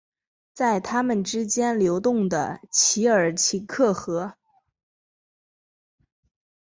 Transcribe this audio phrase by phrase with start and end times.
[0.55, 4.33] 在他们之间流动的奇尔奇克河。